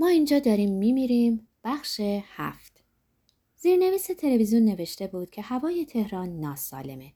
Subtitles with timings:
[0.00, 1.48] ما اینجا داریم میمیریم.
[1.64, 2.84] بخش هفت.
[3.56, 7.12] زیرنویس تلویزیون نوشته بود که هوای تهران ناسالمه.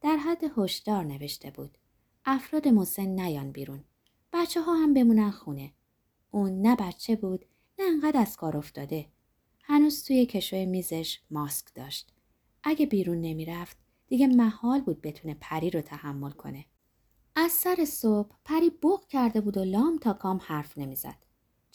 [0.00, 1.78] در حد هشدار نوشته بود.
[2.24, 3.84] افراد مسن نیان بیرون.
[4.32, 5.72] بچه ها هم بمونن خونه.
[6.30, 7.44] اون نه بچه بود
[7.78, 9.06] نه انقدر از کار افتاده.
[9.62, 12.12] هنوز توی کشوی میزش ماسک داشت.
[12.62, 13.76] اگه بیرون نمی‌رفت
[14.06, 16.64] دیگه محال بود بتونه پری رو تحمل کنه.
[17.36, 21.24] از سر صبح پری بوق کرده بود و لام تا کام حرف نمی‌زد.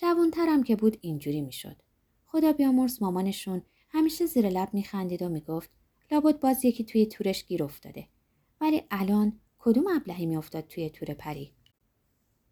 [0.02, 1.82] جوانترم که بود اینجوری می‌شد.
[2.26, 5.70] خدا بیامرز مامانشون همیشه زیر لب میخندید و می‌گفت
[6.12, 8.08] لابد باز یکی توی تورش گیر افتاده.
[8.62, 11.54] ولی الان کدوم ابلهی میافتاد توی تور پری؟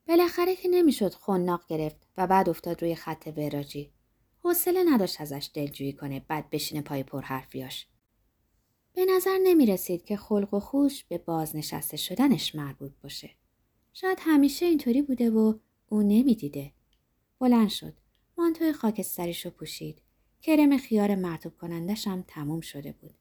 [0.07, 3.91] بالاخره که نمی‌شد خناق گرفت و بعد افتاد روی خط وراجی.
[4.39, 7.87] حوصله نداشت ازش دلجویی کنه بعد بشینه پای پرحرفیاش.
[8.93, 13.29] به نظر نمی رسید که خلق و خوش به بازنشسته شدنش مربوط باشه.
[13.93, 15.53] شاید همیشه اینطوری بوده و
[15.89, 16.76] او نمی‌دیده.
[17.39, 17.93] بلند شد.
[18.37, 20.01] مانتوی خاکستریش رو پوشید.
[20.41, 23.13] کرم خیار مرتوب کنندش هم تموم شده بود.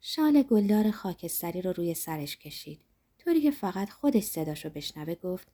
[0.00, 2.80] شال گلدار خاکستری رو روی سرش کشید.
[3.18, 5.48] طوری که فقط خودش صداشو بشنوه گفت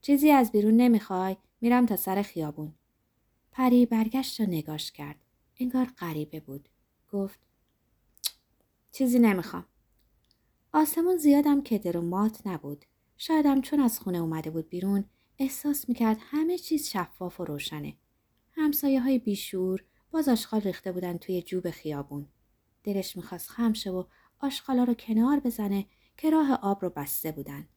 [0.00, 2.74] چیزی از بیرون نمی‌خوای میرم تا سر خیابون.
[3.52, 5.24] پری برگشت و نگاش کرد.
[5.60, 6.68] انگار غریبه بود.
[7.12, 7.38] گفت
[8.92, 9.66] چیزی نمی‌خوام.
[10.72, 12.84] آسمون زیادم کدر و مات نبود.
[13.16, 15.04] شایدم چون از خونه اومده بود بیرون
[15.40, 17.96] احساس می‌کرد همه چیز شفاف و روشنه.
[18.52, 22.26] همسایه های بیشور باز آشغال ریخته بودن توی جوب خیابون.
[22.84, 24.04] دلش می‌خواست خمشه و
[24.40, 27.68] آشغالا رو کنار بزنه که راه آب رو بسته بودن.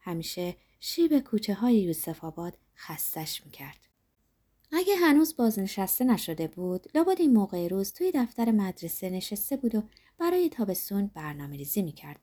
[0.00, 3.78] همیشه شیب کوچه های یوسف آباد خستش می‌کرد.
[4.72, 9.82] اگه هنوز بازنشسته نشده بود لابد این موقع روز توی دفتر مدرسه نشسته بود و
[10.18, 12.20] برای تابستون برنامه ریزی می‌کرد.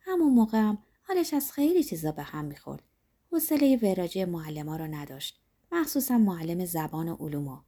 [0.00, 2.82] همون موقع هم حالش از خیلی چیزا به هم می‌خورد.
[3.36, 5.40] حوصله وراجی معلما رو نداشت.
[5.72, 7.58] مخصوصا معلم زبان و علومو.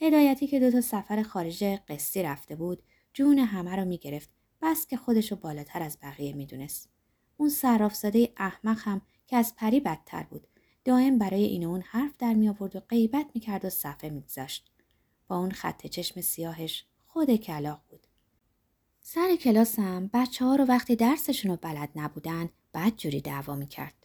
[0.00, 4.30] هدایتی که دو تا سفر خارج قصی رفته بود جون همه رو می‌گرفت
[4.62, 6.88] بس که خودشو بالاتر از بقیه می‌دونست.
[7.36, 10.48] اون صرافزاده احمق هم که از پری بدتر بود
[10.84, 14.20] دائم برای این اون حرف در می آورد و غیبت می کرد و صفحه می
[14.20, 14.70] گذاشت.
[15.28, 18.06] با اون خط چشم سیاهش خود کلاق بود.
[19.00, 23.99] سر کلاسم بچه ها رو وقتی درسشون رو بلد نبودن بعد جوری دعوا می کرد.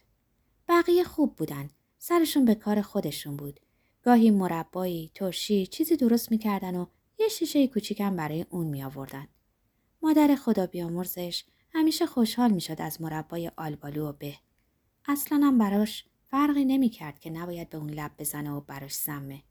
[0.68, 1.70] بقیه خوب بودن.
[1.98, 3.60] سرشون به کار خودشون بود.
[4.02, 6.86] گاهی مربایی، ترشی چیزی درست می‌کردن و
[7.18, 9.28] یه شیشه کوچیکم برای اون می آوردن.
[10.02, 14.34] مادر خدا بیامرزش همیشه خوشحال می‌شد از مربای آلبالو و به.
[15.08, 19.42] اصلا هم براش فرقی نمی کرد که نباید به اون لب بزنه و براش سمه.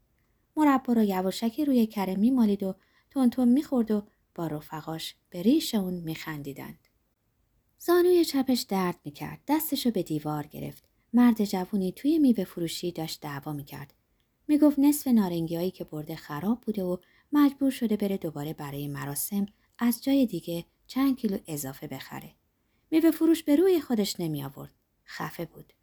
[0.57, 2.75] مربا رو یواشکی روی کره میمالید و
[3.11, 6.87] تون می‌خورد و با رفقاش به ریش اون میخندیدند.
[7.77, 9.41] زانوی چپش درد می‌کرد.
[9.47, 10.89] دستشو به دیوار گرفت.
[11.15, 13.93] مرد جوونی توی میوه فروشی داشت دعوا می‌کرد.
[14.47, 16.97] می‌گفت نصف نارنگیایی که برده خراب بوده و
[17.31, 19.45] مجبور شده بره دوباره برای مراسم
[19.79, 22.31] از جای دیگه چند کیلو اضافه بخره.
[22.91, 24.73] میوه فروش به روی خودش نمی آورد.
[25.05, 25.73] خفه بود.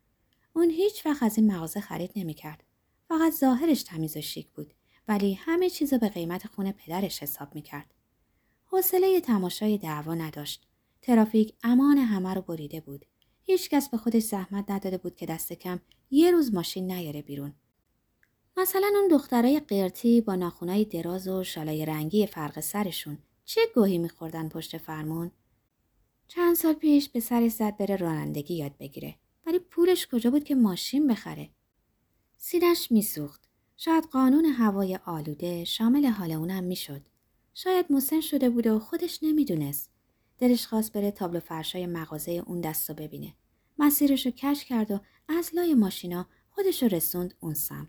[0.53, 2.65] اون هیچ وقت از این مغازه خرید نمی‌کرد.
[3.09, 4.75] فقط ظاهرش تمیز و شیک بود
[5.09, 7.95] ولی همه چیز به قیمت خون پدرش حساب می‌کرد.
[8.65, 10.67] حوصله تماشای دعوا نداشت.
[11.03, 13.07] ترافیک امان همه رو بریده بود.
[13.45, 15.81] هیچکس به خودش زحمت نداده بود که دست کم
[16.11, 17.53] یه روز ماشین نیاره بیرون.
[18.57, 24.49] مثلا اون دخترای قرتی با ناخونای دراز و شالای رنگی فرق سرشون چه گوهی میخوردن
[24.49, 25.31] پشت فرمون؟
[26.29, 29.17] چند سال پیش به سر زد بره رانندگی یاد بگیره.
[29.47, 31.51] ولی پولش کجا بود که ماشین بخره؟
[32.37, 33.49] سینش میسوخت.
[33.77, 37.03] شاید قانون هوای آلوده شامل حال اونم می‌شد.
[37.55, 39.92] شاید مسن شده بوده و خودش نمی‌دونست.
[40.43, 43.35] دلش خواست بره تابلو فرشای مغازه اون دست رو ببینه.
[43.79, 47.89] مسیرش رو کش کرد و از لای ماشینا خودش رو رسوند اون سمت.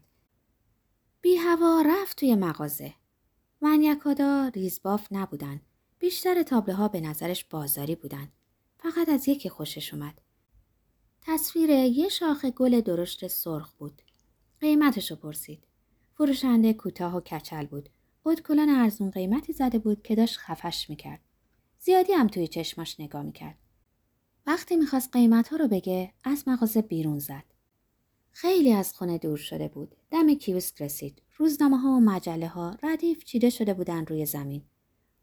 [1.22, 2.94] بی هوا رفت توی مغازه.
[3.62, 5.62] ونیکادا ریزباف نبودن.
[6.00, 8.32] بیشتر تابلوها به نظرش بازاری بودن.
[8.80, 10.22] فقط از یکی خوشش اومد.
[11.22, 14.02] تصویر یه شاخه گل درشت سرخ بود.
[14.60, 15.68] قیمتش رو پرسید.
[16.18, 17.90] فروشنده کوتاه و کچل بود.
[18.26, 21.22] ادکلان ارزون قیمتی زده بود که داشت خفش می‌کرد.
[21.86, 23.58] زیادی هم توی چشماش نگاه می‌کرد.
[24.46, 27.44] وقتی می‌خواست قیمت ها رو بگه از مغازه بیرون زد.
[28.32, 29.96] خیلی از خونه دور شده بود.
[30.12, 31.22] دم کیوسک رسید.
[31.38, 34.62] روزنامه ها و مجله ها ردیف چیده شده بودن روی زمین.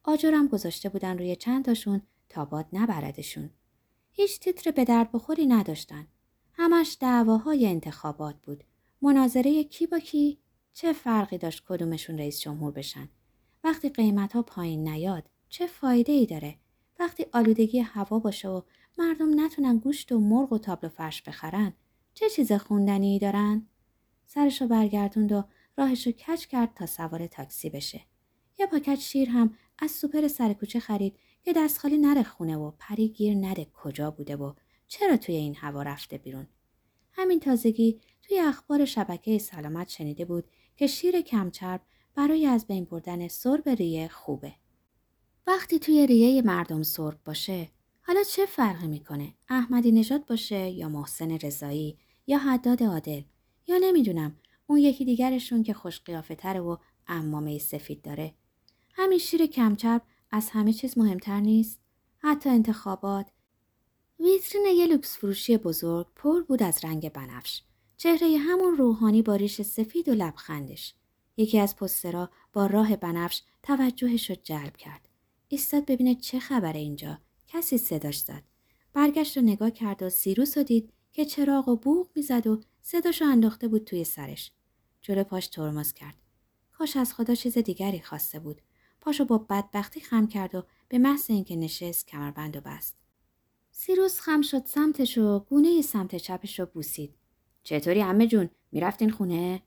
[0.05, 3.51] آجرم گذاشته بودن روی چند تاشون تا باد نبردشون.
[4.13, 6.07] هیچ تیتر به درد بخوری نداشتن.
[6.53, 8.65] همش دعواهای انتخابات بود.
[9.03, 10.39] مناظره کی با کی؟
[10.73, 13.09] چه فرقی داشت کدومشون رئیس جمهور بشن؟
[13.65, 16.57] وقتی قیمت ها پایین نیاد چه فایده ای داره؟
[16.99, 18.63] وقتی آلودگی هوا باشه و
[18.99, 21.73] مردم نتونن گوشت و مرغ و تابلو فرش بخرن
[22.15, 23.67] چه چیز خوندنی دارن؟
[24.27, 25.45] سرشو برگردوند و
[25.79, 28.01] راهش رو کج کرد تا سوار تاکسی بشه.
[28.59, 32.73] یه پاکت شیر هم از سوپر سر کوچه خرید که دست خالی نره خونه و
[32.79, 34.53] پری گیر نده کجا بوده و
[34.89, 36.47] چرا توی این هوا رفته بیرون.
[37.13, 40.45] همین تازگی توی اخبار شبکه سلامت شنیده بود
[40.77, 41.81] که شیر کمچرب
[42.15, 44.55] برای از بین بردن سرب ریه خوبه.
[45.47, 47.71] وقتی توی ریه مردم سرب باشه
[48.03, 53.23] حالا چه فرقی می‌کنه؟ احمدی نژاد باشه یا محسن رضایی یا حداد عادل
[53.67, 56.77] یا نمی‌دونم اون یکی دیگرشون که خوش قیافه تره و
[57.07, 58.35] امامه سفید داره.
[58.95, 61.81] همین شیر کمچرب از همه چیز مهمتر نیست؟
[62.19, 63.27] حتی انتخابات.
[64.21, 67.63] ویترین یه لوکس فروشی بزرگ پر بود از رنگ بنفش.
[67.97, 70.95] چهره همون روحانی با ریش سفید و لبخندش.
[71.37, 75.09] یکی از پسترها با راه بنفش توجهش رو جلب کرد.
[75.53, 77.19] ایستاد ببینه چه خبره اینجا.
[77.49, 78.43] کسی صداش زد.
[78.93, 83.25] برگشت و نگاه کرد و سیروس رو دید که چراغ و بوغ می‌زد و صداشو
[83.25, 84.53] انداخته بود توی سرش.
[85.03, 86.15] جلو پاش ترمز کرد.
[86.73, 88.63] کاش از خدا چیز دیگری خواسته بود.
[89.01, 92.97] پاشو با بدبختی خم کرد و به محض اینکه نشست کمربند و بست.
[93.71, 97.15] سیروس خم شد سمتش و گونه سمت چپش رو بوسید.
[97.63, 99.63] چطوری همه جون؟ می‌رفتین خونه؟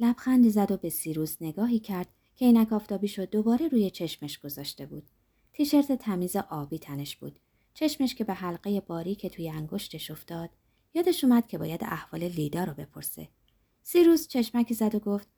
[0.00, 2.08] لبخندی زد و به سیروس نگاهی کرد
[2.40, 5.10] که اینک آفتابی شد دوباره روی چشمش گذاشته بود.
[5.52, 7.38] تیشرت تمیز آبی تنش بود.
[7.74, 10.50] چشمش که به حلقه باری که توی انگشتش افتاد
[10.94, 13.28] یادش اومد که باید احوال لیدا رو بپرسه.
[13.82, 15.28] سیروس چشمکی زد و گفت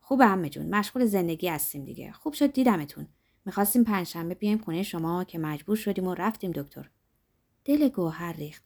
[0.00, 2.12] خوب همه جون مشغول زندگی هستیم دیگه.
[2.12, 3.06] خوب شد دیدمتون.
[3.44, 6.90] می‌خواستیم پنجشنبه بیایم خونه شما که مجبور شدیم و رفتیم دکتر.
[7.64, 8.62] دل گوهر ریخت.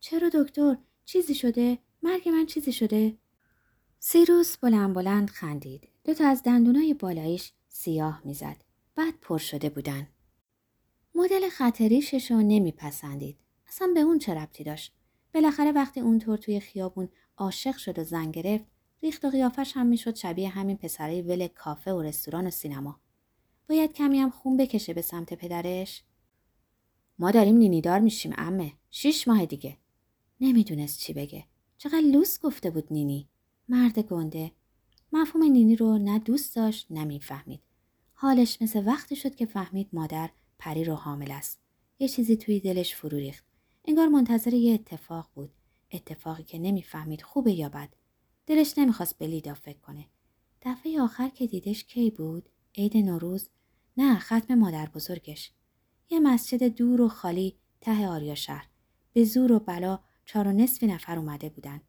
[0.00, 3.16] چرا دکتر؟ چیزی شده؟ مرگ من چیزی شده؟
[3.98, 5.88] سیروس بلند بلند خندید.
[6.06, 8.56] دو تا از دندونای بالایش سیاه می‌زد.
[8.94, 10.08] بعد پر شده بودن.
[11.14, 13.36] مدل خطریشش رو نمیپسندید.
[13.68, 14.92] اصلا به اون چه ربطی داشت؟
[15.34, 18.64] بالاخره وقتی اونطور توی خیابون عاشق شد و زن گرفت
[19.02, 23.00] ریخت و قیافش هم می‌شد شبیه همین پسرای ول کافه و رستوران و سینما.
[23.68, 26.04] باید کمی هم خون بکشه به سمت پدرش؟
[27.18, 28.72] ما داریم نینیدار میشیم امه.
[28.90, 29.76] شیش ماه دیگه.
[30.40, 31.44] نمی‌دونست چی بگه.
[31.78, 33.28] چقدر لوس گفته بود نینی.
[33.68, 34.52] مرد گنده.
[35.16, 37.60] مفهوم نینی رو نه دوست داشت نه می‌فهمید.
[38.14, 41.60] حالش مثل وقتی شد که فهمید مادر پری رو حامل است.
[41.98, 43.44] یه چیزی توی دلش فرو ریخت.
[43.84, 45.50] انگار منتظر یه اتفاق بود.
[45.92, 47.88] اتفاقی که نمی‌فهمید خوبه یا بد.
[48.46, 50.06] دلش نمی‌خواست به لیدا فکر کنه.
[50.62, 53.48] دفعه آخر که دیدش کی بود؟ عید نوروز؟
[53.96, 55.52] نه ختم مادر بزرگش.
[56.10, 58.68] یه مسجد دور و خالی ته آریا شهر.
[59.12, 61.80] به زور و بلا چهار و نصف نفر اومده بودن.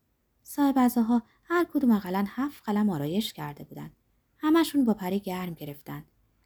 [0.49, 3.91] صاحب ها هر کدوم اقلا هفت قلم آرایش کرده بودن.
[4.37, 6.05] همشون با پری گرم گرفتن.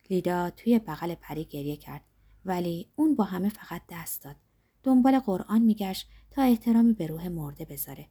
[0.10, 2.02] لیدا توی بغل پری گریه کرد.
[2.46, 4.36] ولی اون با همه فقط دست داد.
[4.84, 8.10] دنبال قرآن میگشت تا احترامی به روح مرده بذاره.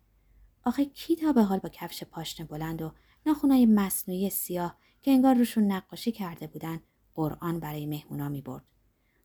[0.65, 2.93] آخه کی تا به حال با کفش پاشنه بلند و
[3.27, 6.81] ناخونای مصنوعی سیاه که انگار روشون نقاشی کرده بودن
[7.15, 8.65] قرآن برای مهمونا می برد.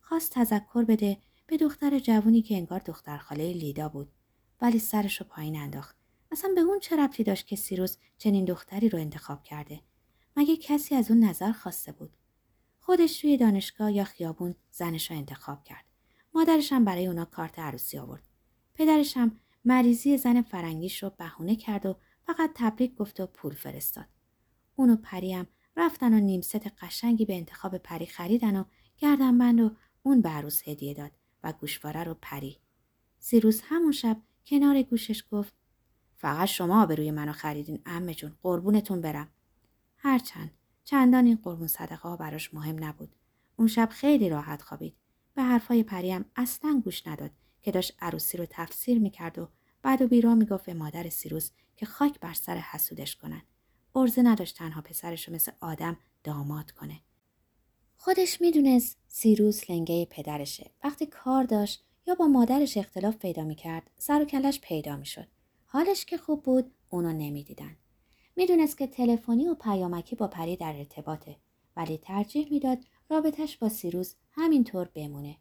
[0.01, 1.17] خواست تذکر بده
[1.47, 4.11] به دختر جوونی که انگار دختر خاله لیدا بود
[4.61, 6.04] ولی سرش رو پایین انداخت.
[6.35, 9.81] اصلا به اون چه ربطی داشت که سیروس چنین دختری رو انتخاب کرده؟
[10.35, 12.17] مگه کسی از اون نظر خواسته بود؟
[12.79, 15.85] خودش توی دانشگاه یا خیابون زنش رو انتخاب کرد.
[16.33, 18.23] مادرش هم برای اونا کارت عروسی آورد.
[18.73, 21.95] پدرش هم مریضی زن فرنگیش رو بهونه کرد و
[22.25, 24.07] فقط تبریک گفت و پول فرستاد.
[24.75, 25.47] اون و پریم
[25.77, 28.63] رفتن و نیم ست قشنگی به انتخاب پری خریدن و
[28.97, 31.11] گردنبند و اون به عروس هدیه داد
[31.43, 32.59] و گوشواره رو پری.
[33.19, 35.64] سیروس همون شب کنار گوشش گفت
[36.17, 39.27] فقط شما به روی منو خریدین امه جون قربونتون برم.
[39.97, 40.51] هرچند
[40.83, 43.15] چندان این قربون صدقه ها براش مهم نبود.
[43.55, 44.95] اون شب خیلی راحت خوابید.
[45.33, 47.31] به حرفای پریم اصلا گوش نداد
[47.61, 49.47] که داشت عروسی رو تفسیر می‌کرد و
[49.81, 53.41] بعد و بیرا می‌گفت به مادر سیروس که خاک بر سر حسودش کنن.
[53.95, 57.01] ارزه نداشت تنها پسرش رو مثل آدم داماد کنه.
[57.97, 60.71] خودش می‌دونست سیروس لنگه پدرشه.
[60.83, 65.27] وقتی کار داشت یا با مادرش اختلاف پیدا می‌کرد سر و کلش پیدا می‌شد.
[65.75, 67.77] حالش که خوب بود اونو نمی‌دیدن.
[68.35, 71.35] می‌دونست که تلفنی و پیامکی با پری در ارتباطه
[71.77, 72.77] ولی ترجیح می‌داد
[73.09, 75.37] رابطش با سیروس همینطور بمونه.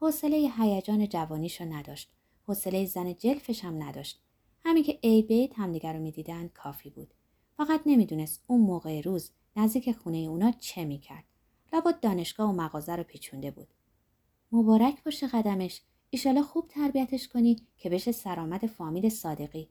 [0.00, 2.10] حوصله هیجان جوانیشو نداشت.
[2.46, 4.22] حوصله زن جلفش هم نداشت.
[4.64, 7.14] همین که ای بیت همدیگر رو می‌دیدن کافی بود.
[7.56, 11.24] فقط نمی‌دونست اون موقع روز نزدیک خونه اونا چه می‌کرد.
[11.72, 13.68] لابد دانشگاه و مغازه رو پیچونده بود.
[14.52, 15.82] مبارک باشه قدمش.
[16.10, 19.68] ایشالا خوب تربیتش کنی که بشه سرآمد فامیل صادقی.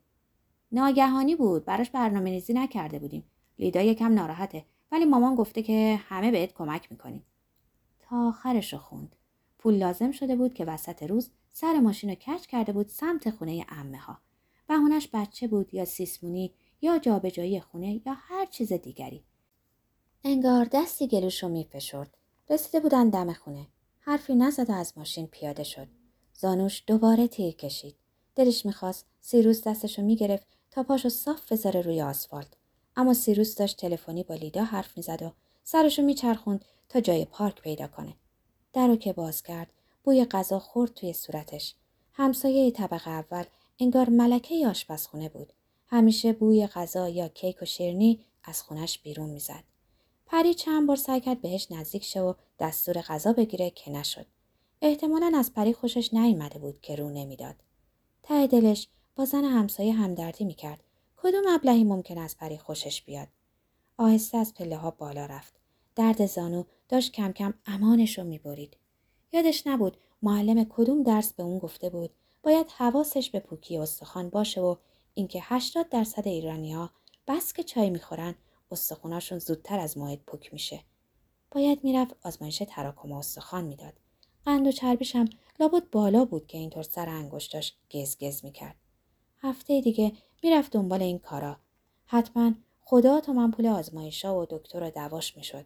[0.71, 1.65] ناگهانی بود.
[1.65, 3.23] براش برنامه ریزی نکرده بودیم.
[3.59, 4.65] لیدا یکم ناراحته.
[4.91, 7.25] ولی مامان گفته که همه بهت کمک می‌کنیم.
[7.99, 9.15] تا آخرش رو خوند.
[9.57, 13.65] پول لازم شده بود که وسط روز سر ماشین رو کچ کرده بود سمت خونه
[13.69, 14.17] امه ها.
[14.67, 19.23] بهونش بچه بود یا سیسمونی یا جابجایی خونه یا هر چیز دیگری
[20.23, 22.17] انگار دستی گلوشو میفشرد
[22.49, 23.67] رسیده بودن دم خونه
[23.99, 25.87] حرفی نزد و از ماشین پیاده شد
[26.41, 27.95] زانوش دوباره تیر کشید.
[28.35, 32.47] دلش می‌خواست سیروس دستشو می‌گرفت تا پاشو صاف بذاره روی آسفالت.
[32.95, 35.31] اما سیروس داشت تلفنی با لیدا حرف می‌زد و
[35.63, 38.13] سرشو میچرخوند تا جای پارک پیدا کنه.
[38.73, 39.67] در رو که باز کرد
[40.03, 41.75] بوی غذا خورد توی صورتش.
[42.13, 43.43] همسایه طبقه اول
[43.79, 45.53] انگار ملکه آشپزخونه بود.
[45.87, 49.63] همیشه بوی غذا یا کیک و شیرنی از خونش بیرون می‌زد.
[50.25, 54.25] پری چند بار سعی کرد بهش نزدیک شه و دستور غذا بگیره که نشد.
[54.81, 57.55] احتمالا از پری خوشش نیامده بود که رو نمی‌داد.
[58.23, 60.83] ته دلش با زن همسایه همدردی می‌کرد.
[61.17, 63.27] کدوم ابلهی ممکن از پری خوشش بیاد؟
[63.97, 65.53] آهسته از پله ها بالا رفت.
[65.95, 68.77] درد زانو داشت کم کم امانش رو می‌برید.
[69.31, 72.09] یادش نبود معلم کدوم درس به اون گفته بود.
[72.43, 74.75] باید حواسش به پوکی استخوان باشه و
[75.13, 76.89] اینکه 80 درصد ایرانیا
[77.27, 78.35] بس که چای می‌خورن
[78.71, 80.83] استخوناشون زودتر از موعد پوک میشه.
[81.51, 83.93] باید می‌رفت آزمایش تراکم استخوان می‌داد.
[84.45, 85.29] قند و چربیش هم
[85.59, 88.75] لابد بالا بود که اینطور سر انگشتاش گز گز می‌کرد.
[89.41, 91.57] هفته دیگه می‌رفت دنبال این کارا.
[92.05, 95.65] حتما خدا تا من پول آزمایشا و دکتر و دواش می‌شد.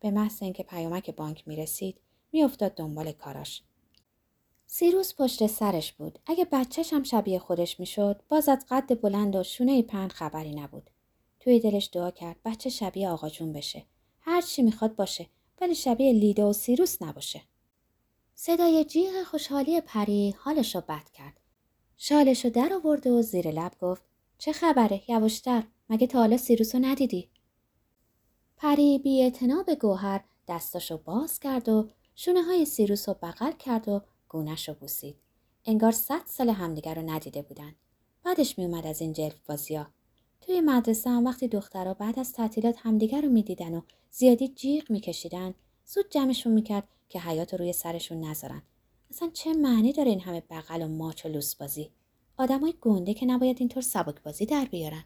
[0.00, 2.00] به محض اینکه پیامک بانک می‌رسید
[2.32, 3.62] میافتاد دنبال کاراش.
[4.66, 6.18] سیروس پشت سرش بود.
[6.26, 10.90] اگه بچهش هم شبیه خودش می‌شد باز از قد بلند و شونه پهن خبری نبود.
[11.40, 13.84] توی دلش دعا کرد بچه شبیه آقا جون بشه.
[14.20, 15.26] هر چی می‌خواد باشه
[15.60, 17.42] ولی شبیه لیدا و سیروس نباشه.
[18.42, 21.40] صدای جیغ خوشحالی پری حالش رو بد کرد.
[21.96, 24.02] شالش رو در آورده و زیر لب گفت
[24.38, 27.28] چه خبره یواشتر مگه تا حالا سیروس رو ندیدی؟
[28.56, 29.32] پری بی
[29.66, 34.74] به گوهر دستاشو باز کرد و شونه های سیروس رو بغل کرد و گونش رو
[34.74, 35.16] بوسید.
[35.64, 37.74] انگار صد سال همدیگر رو ندیده بودن.
[38.24, 39.86] بعدش میومد از این جلف بازیا
[40.40, 43.80] توی مدرسه هم وقتی دخترها بعد از تعطیلات همدیگر رو می‌دیدن و
[44.10, 45.54] زیادی جیغ میکشیدن
[45.86, 48.62] زود جمعشون می‌کرد که حیات رو روی سرشون نذارن.
[49.10, 51.90] اصلا چه معنی داره این همه بغل و ماچ و لوس بازی
[52.36, 55.04] آدمای گنده که نباید اینطور سبک بازی در بیارن.